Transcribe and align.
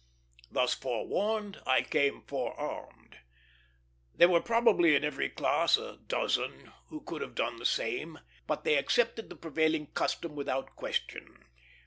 Thus 0.49 0.73
forewarned, 0.73 1.61
I 1.67 1.83
came 1.83 2.23
forearmed. 2.23 3.17
There 4.15 4.29
were 4.29 4.41
probably 4.41 4.95
in 4.95 5.03
every 5.03 5.29
class 5.29 5.77
a 5.77 5.97
dozen 6.07 6.73
who 6.87 7.01
could 7.01 7.21
have 7.21 7.35
done 7.35 7.57
the 7.57 7.67
same, 7.67 8.17
but 8.47 8.63
they 8.63 8.77
accepted 8.77 9.29
the 9.29 9.35
prevailing 9.35 9.91
custom 9.93 10.35
without 10.35 10.75
question. 10.75 11.45